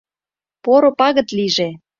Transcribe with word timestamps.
—Поро 0.63 0.91
пагыт 0.99 1.29
лийже! 1.37 1.69